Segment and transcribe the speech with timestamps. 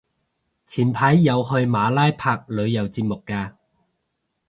[0.65, 3.53] 前排有去馬拉拍旅遊節目嘅